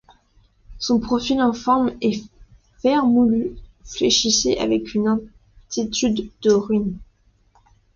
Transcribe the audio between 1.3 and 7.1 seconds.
informe et vermoulu fléchissait avec une attitude de ruine.